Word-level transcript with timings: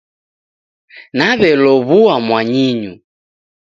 Naw'elow'ua 1.17 2.13
mwanyinyu. 2.25 2.93